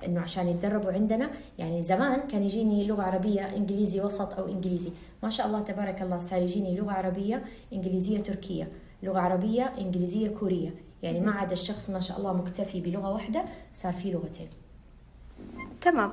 إنه 0.05 0.21
عشان 0.21 0.47
يتدربوا 0.47 0.91
عندنا. 0.91 1.29
يعني 1.59 1.81
زمان 1.81 2.27
كان 2.27 2.43
يجيني 2.43 2.87
لغة 2.87 3.03
عربية 3.03 3.55
إنجليزي 3.55 4.01
وسط 4.01 4.33
أو 4.33 4.47
إنجليزي. 4.47 4.91
ما 5.23 5.29
شاء 5.29 5.47
الله 5.47 5.61
تبارك 5.61 6.01
الله 6.01 6.17
صار 6.17 6.41
يجيني 6.41 6.77
لغة 6.77 6.91
عربية 6.91 7.43
إنجليزية 7.73 8.19
تركية 8.19 8.67
لغة 9.03 9.19
عربية 9.19 9.73
إنجليزية 9.77 10.29
كورية. 10.29 10.73
يعني 11.03 11.19
ما 11.19 11.31
عاد 11.31 11.51
الشخص 11.51 11.89
ما 11.89 11.99
شاء 11.99 12.17
الله 12.17 12.33
مكتفي 12.33 12.81
بلغة 12.81 13.13
واحدة 13.13 13.45
صار 13.73 13.93
في 13.93 14.11
لغتين. 14.11 14.47
تمام. 15.81 16.11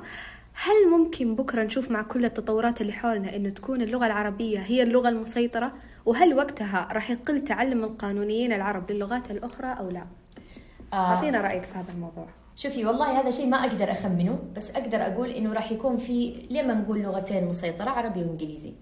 هل 0.54 0.90
ممكن 0.90 1.34
بكرة 1.34 1.62
نشوف 1.62 1.90
مع 1.90 2.02
كل 2.02 2.25
التطورات 2.25 2.80
اللي 2.80 2.92
حولنا 2.92 3.37
إنه 3.37 3.48
تكون 3.48 3.82
اللغة 3.82 4.06
العربية 4.06 4.58
هي 4.58 4.82
اللغة 4.82 5.08
المسيطرة؟ 5.08 5.72
وهل 6.07 6.35
وقتها 6.35 6.88
راح 6.93 7.11
يقل 7.11 7.45
تعلم 7.45 7.85
القانونيين 7.85 8.52
العرب 8.52 8.90
للغات 8.90 9.31
الأخرى 9.31 9.67
أو 9.67 9.90
لا؟ 9.90 10.05
آه، 10.93 10.97
أعطينا 10.97 11.40
رأيك 11.40 11.62
في 11.62 11.78
هذا 11.78 11.93
الموضوع. 11.95 12.26
شوفي 12.57 12.85
والله 12.87 13.21
هذا 13.21 13.31
شيء 13.31 13.47
ما 13.49 13.57
أقدر 13.57 13.93
أخمنه 13.93 14.38
بس 14.57 14.71
أقدر 14.71 14.99
أقول 15.07 15.31
إنه 15.31 15.52
راح 15.52 15.73
يكون 15.73 15.97
في 15.97 16.47
لما 16.50 16.75
نقول 16.75 17.02
لغتين 17.02 17.45
مسيطرة 17.49 17.90
عربي 17.90 18.21
وإنجليزي 18.21 18.73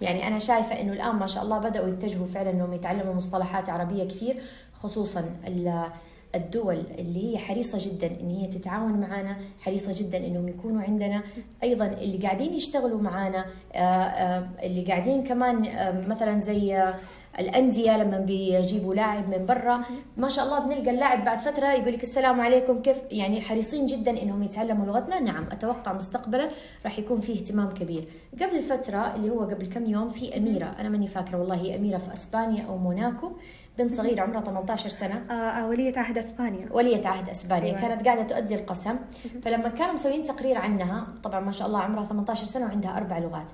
يعني 0.00 0.26
أنا 0.28 0.38
شايفة 0.38 0.80
إنه 0.80 0.92
الآن 0.92 1.16
ما 1.16 1.26
شاء 1.26 1.42
الله 1.44 1.58
بدأوا 1.58 1.88
يتجهوا 1.88 2.26
فعلا 2.26 2.50
إنهم 2.50 2.72
يتعلموا 2.72 3.14
مصطلحات 3.14 3.70
عربية 3.70 4.04
كثير 4.04 4.42
خصوصا 4.74 5.20
ال- 5.46 5.86
الدول 6.34 6.82
اللي 6.98 7.32
هي 7.32 7.38
حريصة 7.38 7.78
جدا 7.90 8.06
إن 8.20 8.30
هي 8.30 8.46
تتعاون 8.46 8.92
معنا 8.92 9.36
حريصة 9.60 9.94
جدا 10.02 10.18
إنهم 10.18 10.48
يكونوا 10.48 10.82
عندنا. 10.82 11.22
أيضا 11.62 11.86
اللي 11.86 12.18
قاعدين 12.18 12.54
يشتغلوا 12.54 13.00
معنا 13.00 13.44
آه، 13.72 13.78
آه، 13.78 14.48
اللي 14.62 14.84
قاعدين 14.84 15.24
كمان 15.24 15.64
آه، 15.66 16.06
مثلا 16.08 16.40
زي 16.40 16.92
الأندية 17.38 17.96
لما 17.96 18.18
بيجيبوا 18.18 18.94
لاعب 18.94 19.28
من 19.28 19.46
برا 19.46 19.84
ما 20.16 20.28
شاء 20.28 20.44
الله 20.44 20.58
بنلقى 20.66 20.90
اللاعب 20.90 21.24
بعد 21.24 21.38
فترة 21.38 21.72
يقول 21.72 21.92
لك 21.92 22.02
السلام 22.02 22.40
عليكم 22.40 22.82
كيف؟ 22.82 22.96
يعني 23.10 23.40
حريصين 23.40 23.86
جدا 23.86 24.22
إنهم 24.22 24.42
يتعلموا 24.42 24.86
لغتنا. 24.86 25.20
نعم 25.20 25.46
أتوقع 25.52 25.92
مستقبلا 25.92 26.48
راح 26.84 26.98
يكون 26.98 27.20
فيه 27.20 27.40
اهتمام 27.40 27.70
كبير. 27.70 28.04
قبل 28.40 28.62
فتره 28.62 29.14
اللي 29.14 29.30
هو 29.30 29.40
قبل 29.40 29.66
كم 29.66 29.86
يوم 29.86 30.08
في 30.08 30.36
أميرة. 30.36 30.76
أنا 30.78 30.88
ماني 30.88 31.06
فاكرة 31.06 31.38
والله 31.38 31.56
هي 31.56 31.76
أميرة 31.76 31.98
في 31.98 32.12
أسبانيا 32.12 32.64
أو 32.64 32.76
موناكو. 32.76 33.32
بنت 33.78 33.94
صغيرة 33.94 34.20
عمرها 34.22 34.40
18 34.40 34.88
سنة. 34.90 35.14
آه 35.30 35.32
آه، 35.32 35.68
ولية 35.68 35.92
عهد 35.98 36.18
إسبانيا. 36.18 36.68
ولية 36.72 37.06
عهد 37.06 37.28
إسبانيا. 37.28 37.68
أيوة. 37.68 37.80
كانت 37.80 38.06
قاعدة 38.06 38.22
تؤدي 38.22 38.54
القسم. 38.54 38.96
فلما 39.42 39.68
كانوا 39.68 39.92
مسويين 39.92 40.24
تقرير 40.24 40.58
عنها 40.58 41.06
طبعا 41.22 41.40
ما 41.40 41.52
شاء 41.52 41.66
الله 41.68 41.80
عمرها 41.80 42.06
18 42.06 42.46
سنة 42.46 42.64
وعندها 42.66 42.96
أربع 42.96 43.18
لغات. 43.18 43.52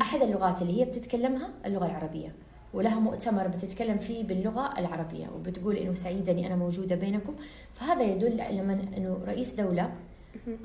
أحد 0.00 0.22
اللغات 0.22 0.62
اللي 0.62 0.80
هي 0.80 0.84
بتتكلمها 0.84 1.48
اللغة 1.66 1.86
العربية. 1.86 2.34
ولها 2.74 3.00
مؤتمر 3.00 3.48
بتتكلم 3.48 3.98
فيه 3.98 4.24
باللغة 4.24 4.78
العربية 4.78 5.28
وبتقول 5.34 5.76
إنه 5.76 5.94
سعيده 5.94 6.32
اني 6.32 6.46
أنا 6.46 6.56
موجودة 6.56 6.96
بينكم. 6.96 7.34
فهذا 7.74 8.02
يدل 8.02 8.36
لما 8.50 8.72
إنه 8.96 9.18
رئيس 9.26 9.54
دولة 9.54 9.92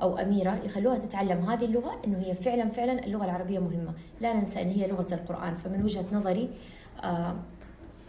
أو 0.02 0.18
أميرة 0.18 0.60
يخلوها 0.66 0.98
تتعلم 0.98 1.50
هذه 1.50 1.66
اللغة 1.66 2.02
إنه 2.06 2.20
هي 2.20 2.34
فعلا 2.36 2.68
فعلا 2.68 3.06
اللغة 3.06 3.26
العربية 3.26 3.60
مهمة. 3.60 3.94
لا 4.22 4.34
ننسى 4.34 4.62
إن 4.62 4.70
هي 4.70 4.88
لغة 4.88 5.14
القرآن. 5.14 5.56
فمن 5.56 5.84
وجهة 5.84 6.06
نظري 6.14 6.50
آه، 7.04 7.36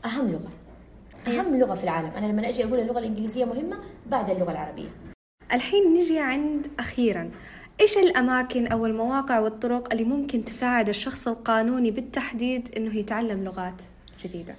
أهم 0.04 0.28
لغة. 0.30 0.50
أهم 1.26 1.56
لغة 1.58 1.74
في 1.74 1.84
العالم. 1.84 2.10
أنا 2.16 2.26
لما 2.26 2.48
أجي 2.48 2.64
أقول 2.64 2.80
اللغة 2.80 2.98
الإنجليزية 2.98 3.44
مهمة 3.44 3.76
بعد 4.06 4.30
اللغة 4.30 4.50
العربية. 4.50 4.88
الحين 5.52 5.94
نجي 5.94 6.18
عند 6.18 6.66
أخيرا. 6.78 7.30
إيش 7.80 7.96
الأماكن 7.98 8.66
أو 8.66 8.86
المواقع 8.86 9.38
والطرق 9.38 9.92
اللي 9.92 10.04
ممكن 10.04 10.44
تساعد 10.44 10.88
الشخص 10.88 11.28
القانوني 11.28 11.90
بالتحديد 11.90 12.68
إنه 12.76 12.96
يتعلم 12.96 13.44
لغات 13.44 13.82
جديدة؟ 14.24 14.54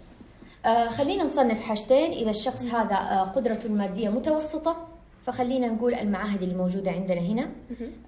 آه 0.65 0.89
خلينا 0.89 1.23
نصنف 1.23 1.61
حاجتين. 1.61 2.11
إذا 2.11 2.29
الشخص 2.29 2.65
هذا 2.65 2.95
آه 2.95 3.23
قدرته 3.23 3.67
المادية 3.67 4.09
متوسطة 4.09 4.86
فخلينا 5.27 5.67
نقول 5.67 5.93
المعاهد 5.93 6.43
اللي 6.43 6.55
موجودة 6.55 6.91
عندنا 6.91 7.19
هنا. 7.21 7.49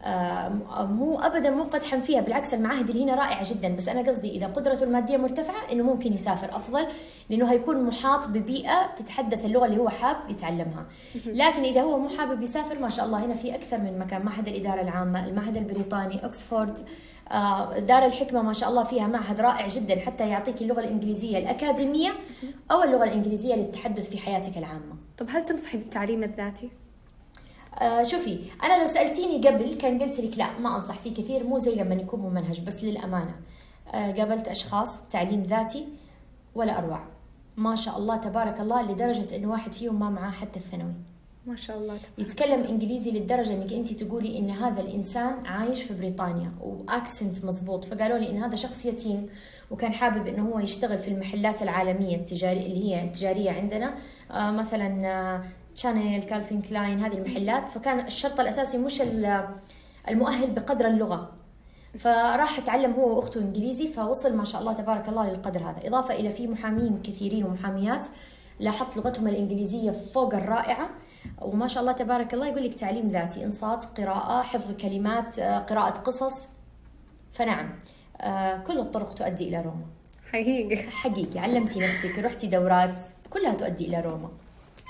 آه 0.03 0.85
مو 0.85 1.19
ابدا 1.19 1.49
مو 1.49 1.63
قدحا 1.63 1.99
فيها 1.99 2.21
بالعكس 2.21 2.53
المعاهد 2.53 2.89
اللي 2.89 3.03
هنا 3.03 3.15
رائعة 3.15 3.53
جدا. 3.53 3.75
بس 3.75 3.88
أنا 3.88 4.07
قصدي 4.09 4.38
إذا 4.38 4.47
قدرته 4.47 4.83
المادية 4.83 5.17
مرتفعة 5.17 5.71
إنه 5.71 5.83
ممكن 5.83 6.13
يسافر 6.13 6.55
أفضل 6.55 6.88
لأنه 7.29 7.51
هيكون 7.51 7.83
محاط 7.83 8.27
ببيئة 8.29 8.95
تتحدث 8.97 9.45
اللغة 9.45 9.65
اللي 9.65 9.77
هو 9.77 9.89
حاب 9.89 10.17
يتعلمها. 10.29 10.85
لكن 11.25 11.63
إذا 11.63 11.81
هو 11.81 11.99
مو 11.99 12.09
حابب 12.09 12.41
يسافر 12.41 12.79
ما 12.79 12.89
شاء 12.89 13.05
الله 13.05 13.25
هنا 13.25 13.33
في 13.33 13.55
أكثر 13.55 13.77
من 13.77 13.99
مكان. 13.99 14.25
معهد 14.25 14.47
الإدارة 14.47 14.81
العامة 14.81 15.25
المعهد 15.25 15.57
البريطاني 15.57 16.23
اوكسفورد 16.23 16.79
آه، 17.31 17.79
دار 17.79 18.05
الحكمة 18.05 18.41
ما 18.41 18.53
شاء 18.53 18.69
الله 18.69 18.83
فيها 18.83 19.07
معهد 19.07 19.41
رائع 19.41 19.67
جدا 19.67 19.99
حتى 19.99 20.29
يعطيك 20.29 20.61
اللغة 20.61 20.79
الإنجليزية 20.79 21.38
الأكاديمية 21.38 22.11
أو 22.71 22.83
اللغة 22.83 23.03
الإنجليزية 23.03 23.55
للتحدث 23.55 24.09
في 24.09 24.17
حياتك 24.17 24.57
العامة. 24.57 24.95
طب 25.17 25.25
هل 25.29 25.45
تنصحي 25.45 25.77
بالتعليم 25.77 26.23
الذاتي؟ 26.23 26.69
آه 27.81 28.03
شوفي 28.03 28.39
أنا 28.63 28.81
لو 28.81 28.88
سألتيني 28.88 29.48
قبل 29.48 29.75
كان 29.75 30.01
قلت 30.01 30.19
لك 30.19 30.38
لا 30.38 30.59
ما 30.59 30.75
أنصح 30.75 30.98
فيه 31.00 31.13
كثير 31.13 31.43
مو 31.43 31.57
زي 31.57 31.75
لما 31.75 31.95
يكون 31.95 32.19
ممنهج 32.19 32.62
بس 32.62 32.83
للأمانة. 32.83 33.36
آه 33.93 34.12
قابلت 34.12 34.48
أشخاص 34.48 35.09
تعليم 35.09 35.43
ذاتي 35.43 35.86
ولا 36.55 36.77
أروع. 36.77 37.00
ما 37.57 37.75
شاء 37.75 37.98
الله 37.98 38.17
تبارك 38.17 38.59
الله 38.59 38.81
لدرجة 38.91 39.36
إنه 39.36 39.51
واحد 39.51 39.71
فيهم 39.71 40.00
ما 40.00 40.09
معاه 40.09 40.31
حتى 40.31 40.59
الثانوي. 40.59 40.93
ما 41.48 41.55
شاء 41.55 41.77
الله 41.77 41.98
تبارك 41.98 42.09
يتكلم 42.29 42.63
إنجليزي 42.63 43.12
للدرجة 43.12 43.53
إنك 43.53 43.74
أنت 43.74 43.93
تقولي 43.93 44.39
إن 44.39 44.50
هذا 44.50 44.81
الإنسان 44.81 45.45
عايش 45.45 45.83
في 45.83 45.93
بريطانيا 45.93 46.51
و 46.61 46.73
accent 46.73 47.45
مزبوط 47.45 47.86
فقالوا 47.86 48.17
لي 48.17 48.29
إن 48.29 48.43
هذا 48.43 48.55
شخص 48.55 48.86
يتيم 48.86 49.29
وكان 49.71 49.93
حابب 49.93 50.27
إنه 50.27 50.50
هو 50.50 50.59
يشتغل 50.59 50.98
في 50.98 51.07
المحلات 51.07 51.62
العالمية 51.62 52.15
التجاريه 52.15 52.65
اللي 52.65 52.86
هي 52.95 53.03
التجارية 53.03 53.51
عندنا. 53.51 53.95
آه 54.31 54.51
مثلا 54.51 55.07
آه 55.07 55.43
شانيل 55.79 56.24
كالفين 56.24 56.62
كلاين 56.62 57.00
هذه 57.00 57.13
المحلات. 57.17 57.69
فكان 57.69 58.00
الشرط 58.00 58.39
الأساسي 58.39 58.77
مش 58.77 59.01
ال- 59.01 59.48
المؤهل 60.09 60.51
بقدر 60.51 60.88
اللغة. 60.88 61.31
فراح 62.00 62.59
اتعلم 62.59 62.93
هو 62.93 63.15
واخته 63.17 63.41
إنجليزي 63.41 63.88
فوصل 63.88 64.36
ما 64.38 64.43
شاء 64.43 64.62
الله 64.62 64.74
تبارك 64.74 65.09
الله 65.09 65.29
للقدر 65.31 65.59
هذا. 65.59 65.88
إضافة 65.88 66.13
إلى 66.15 66.29
في 66.29 66.48
محامين 66.48 67.01
كثيرين 67.03 67.43
ومحاميات 67.45 68.07
لاحظت 68.59 68.98
لغتهم 68.98 69.27
الإنجليزية 69.27 69.91
فوق 70.13 70.36
الرائعة. 70.36 70.89
وما 71.41 71.67
شاء 71.67 71.81
الله 71.81 71.93
تبارك 71.93 72.33
الله 72.33 72.48
يقول 72.48 72.63
لك 72.63 72.74
تعليم 72.74 73.07
ذاتي 73.09 73.45
إنصات 73.45 73.86
قراءة 73.86 74.41
حفظ 74.41 74.71
كلمات 74.71 75.39
آه، 75.39 75.59
قراءة 75.59 76.00
قصص. 76.00 76.48
فنعم 77.31 77.69
آه، 78.21 78.57
كل 78.57 78.79
الطرق 78.79 79.13
تؤدي 79.13 79.50
إلى 79.50 79.57
روما. 79.62 79.86
حقيقي. 80.31 80.77
حقيقي 80.77 81.39
علمتي 81.39 81.79
نفسك 81.79 82.19
رحتي 82.19 82.48
دورات 82.48 83.01
كلها 83.29 83.53
تؤدي 83.53 83.88
إلى 83.88 84.01
روما. 84.01 84.29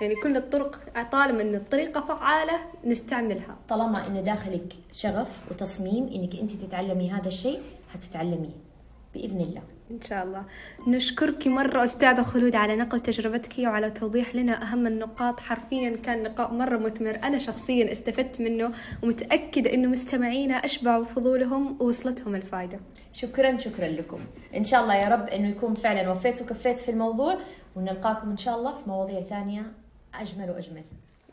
يعني 0.02 0.16
كل 0.16 0.38
الطرق 0.38 0.76
طالما 1.12 1.42
إنه 1.42 1.58
الطريقة 1.58 2.02
فعالة 2.02 2.60
نستعملها. 2.86 3.58
طالما 3.70 4.08
إن 4.08 4.24
داخلك 4.24 4.74
شغف 4.92 5.52
وتصميم 5.52 6.08
إنك 6.08 6.36
أنت 6.36 6.52
تتعلمي 6.52 7.12
هذا 7.12 7.28
الشيء 7.28 7.62
حتتعلميه. 7.94 8.70
بإذن 9.14 9.42
الله. 9.42 9.62
إن 9.92 10.02
شاء 10.02 10.24
الله. 10.24 10.44
نشكرك 10.88 11.48
مرة 11.48 11.84
أستاذة 11.84 12.22
خلود 12.22 12.56
على 12.56 12.76
نقل 12.76 13.00
تجربتك 13.00 13.60
وعلى 13.60 13.92
توضيح 13.92 14.36
لنا 14.36 14.64
أهم 14.64 14.88
النقاط. 14.88 15.40
حرفيا 15.40 15.96
كان 15.96 16.24
لقاء 16.24 16.54
مرة 16.54 16.78
مثمر. 16.78 17.20
أنا 17.24 17.38
شخصيا 17.38 17.92
استفدت 17.92 18.42
منه 18.42 18.72
ومتأكدة 19.04 19.74
أنه 19.74 19.88
مستمعينا 19.88 20.56
أشبعوا 20.56 21.06
فضولهم 21.06 21.78
ووصلتهم 21.82 22.36
الفائدة 22.36 22.80
شكرا 23.14 23.58
شكرا 23.58 23.88
لكم. 23.88 24.20
إن 24.56 24.64
شاء 24.64 24.82
الله 24.82 24.96
يا 24.96 25.10
رب 25.10 25.28
إنه 25.28 25.50
يكون 25.50 25.74
فعلا 25.74 26.10
وفيت 26.12 26.42
وكفيت 26.42 26.80
في 26.80 26.92
الموضوع 26.92 27.38
ونلقاكم 27.76 28.30
إن 28.30 28.38
شاء 28.38 28.58
الله 28.58 28.72
في 28.72 28.90
مواضيع 28.90 29.22
ثانية 29.22 29.72
أجمل 30.20 30.50
وأجمل. 30.50 30.84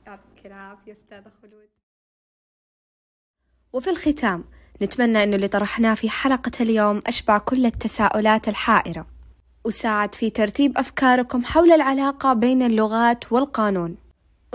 يعطيك 0.07 0.47
العافية 0.47 0.93
أستاذة 0.93 1.31
خلود. 1.43 1.69
وفي 3.73 3.91
الختام 3.91 4.45
نتمنى 4.83 5.23
أنه 5.23 5.37
اللي 5.37 5.49
طرحناه 5.49 5.95
في 5.95 6.11
حلقة 6.11 6.53
اليوم 6.61 7.03
أشبع 7.07 7.39
كل 7.39 7.67
التساؤلات 7.67 8.49
الحائرة. 8.49 9.07
وساعد 9.65 10.15
في 10.15 10.31
ترتيب 10.31 10.79
أفكاركم 10.79 11.45
حول 11.45 11.73
العلاقة 11.73 12.33
بين 12.33 12.63
اللغات 12.63 13.33
والقانون. 13.33 13.97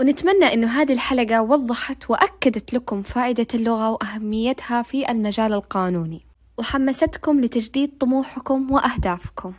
ونتمنى 0.00 0.44
أنه 0.44 0.66
هذه 0.66 0.92
الحلقة 0.92 1.42
وضحت 1.42 2.10
وأكدت 2.10 2.74
لكم 2.74 3.02
فائدة 3.02 3.46
اللغة 3.54 3.90
وأهميتها 3.90 4.82
في 4.82 5.10
المجال 5.10 5.52
القانوني. 5.52 6.26
وحمستكم 6.58 7.40
لتجديد 7.40 7.98
طموحكم 7.98 8.70
وأهدافكم. 8.70 9.52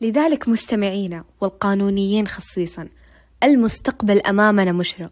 لذلك 0.00 0.48
مستمعينا 0.48 1.24
والقانونيين 1.40 2.26
خصيصا 2.26 2.88
المستقبل 3.42 4.20
أمامنا 4.20 4.72
مشرق 4.72 5.10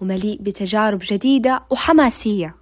ومليء 0.00 0.42
بتجارب 0.42 0.98
جديدة 1.02 1.62
وحماسية. 1.70 2.56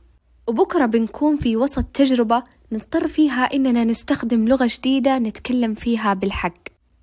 وبكرة 0.46 0.86
بنكون 0.86 1.36
في 1.36 1.56
وسط 1.56 1.84
تجربة 1.84 2.44
نضطر 2.72 3.08
فيها 3.08 3.42
إننا 3.54 3.84
نستخدم 3.84 4.48
لغة 4.48 4.70
جديدة 4.78 5.18
نتكلم 5.18 5.74
فيها 5.74 6.14
بالحق 6.14 6.58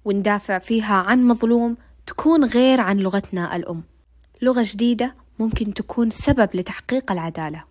وندافع 0.06 0.60
فيها 0.60 0.94
عن 0.94 1.28
مظلوم 1.28 1.78
تكون 2.08 2.46
غير 2.46 2.82
عن 2.82 2.98
لغتنا 2.98 3.56
الأم. 3.56 3.84
لغة 4.42 4.64
جديدة 4.66 5.16
ممكن 5.40 5.74
تكون 5.74 6.10
سبب 6.10 6.50
لتحقيق 6.54 7.12
العدالة. 7.12 7.64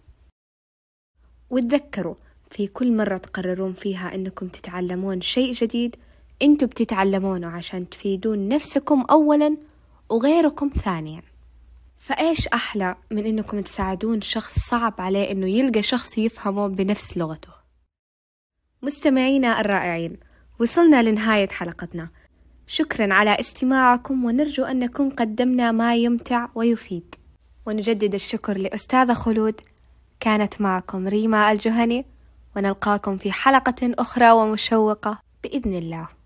وتذكروا 1.51 2.15
في 2.51 2.67
كل 2.67 2.97
مرة 2.97 3.17
تقررون 3.17 3.73
فيها 3.73 4.15
إنكم 4.15 4.49
تتعلمون 4.49 5.21
شيء 5.21 5.53
جديد 5.53 5.97
إنتوا 6.43 6.69
بتتعلمونه 6.69 7.47
عشان 7.47 7.89
تفيدون 7.89 8.49
نفسكم 8.49 9.05
أولا 9.11 9.57
وغيركم 10.11 10.69
ثانيا. 10.69 11.23
فإيش 11.97 12.49
أحلى 12.49 12.97
من 13.11 13.27
إنكم 13.27 13.61
تساعدون 13.61 14.21
شخص 14.21 14.59
صعب 14.59 14.95
عليه 14.99 15.33
إنه 15.33 15.47
يلقى 15.47 15.83
شخص 15.83 16.19
يفهمه 16.19 16.67
بنفس 16.69 17.17
لغته؟ 17.17 17.53
مستمعينا 18.83 19.61
الرائعين 19.61 20.17
وصلنا 20.61 21.03
لنهاية 21.03 21.49
حلقتنا. 21.49 22.09
شكرا 22.67 23.15
على 23.15 23.41
استماعكم 23.41 24.25
ونرجو 24.25 24.65
أن 24.65 24.79
نكون 24.79 25.11
قدمنا 25.11 25.73
ما 25.73 25.95
يمتع 25.95 26.49
ويفيد. 26.55 27.15
ونجدد 27.67 28.15
الشكر 28.15 28.59
لأستاذة 28.59 29.13
خلود. 29.13 29.61
كانت 30.21 30.61
معكم 30.61 31.09
ريما 31.09 31.53
الجهني 31.53 32.07
ونلقاكم 32.57 33.17
في 33.19 33.33
حلقة 33.33 33.95
أخرى 33.99 34.31
ومشوقة 34.31 35.19
بإذن 35.43 35.75
الله. 35.75 36.20